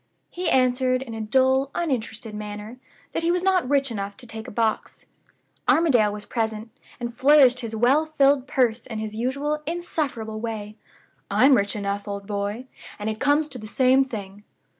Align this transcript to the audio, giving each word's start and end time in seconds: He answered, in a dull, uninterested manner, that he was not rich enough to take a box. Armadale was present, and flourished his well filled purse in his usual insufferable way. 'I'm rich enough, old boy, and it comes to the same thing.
He 0.31 0.49
answered, 0.49 1.03
in 1.03 1.13
a 1.13 1.21
dull, 1.21 1.69
uninterested 1.75 2.33
manner, 2.33 2.79
that 3.13 3.21
he 3.21 3.29
was 3.29 3.43
not 3.43 3.69
rich 3.69 3.91
enough 3.91 4.17
to 4.17 4.25
take 4.25 4.47
a 4.47 4.51
box. 4.51 5.05
Armadale 5.69 6.11
was 6.11 6.25
present, 6.25 6.71
and 6.99 7.13
flourished 7.13 7.59
his 7.59 7.75
well 7.75 8.07
filled 8.07 8.47
purse 8.47 8.87
in 8.87 8.97
his 8.97 9.13
usual 9.15 9.61
insufferable 9.67 10.39
way. 10.41 10.75
'I'm 11.29 11.53
rich 11.53 11.75
enough, 11.75 12.07
old 12.07 12.25
boy, 12.25 12.65
and 12.97 13.11
it 13.11 13.19
comes 13.19 13.47
to 13.49 13.59
the 13.59 13.67
same 13.67 14.03
thing. 14.03 14.43